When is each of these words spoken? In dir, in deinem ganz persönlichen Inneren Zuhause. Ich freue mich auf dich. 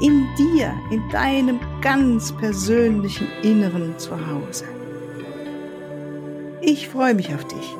In 0.00 0.26
dir, 0.36 0.74
in 0.90 1.02
deinem 1.10 1.60
ganz 1.80 2.32
persönlichen 2.32 3.28
Inneren 3.42 3.98
Zuhause. 3.98 4.64
Ich 6.60 6.88
freue 6.88 7.14
mich 7.14 7.34
auf 7.34 7.44
dich. 7.46 7.76